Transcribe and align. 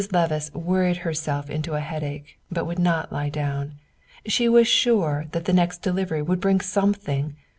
Levice 0.11 0.51
worried 0.55 0.97
herself 1.05 1.47
into 1.47 1.75
a 1.75 1.79
headache, 1.79 2.39
but 2.51 2.65
would 2.65 2.79
not 2.79 3.11
lie 3.13 3.29
down. 3.29 3.73
She 4.25 4.49
was 4.49 4.67
sure 4.67 5.27
that 5.31 5.45
the 5.45 5.53
next 5.53 5.83
delivery 5.83 6.23
would 6.23 6.41
bring 6.41 6.59
something. 6.59 7.35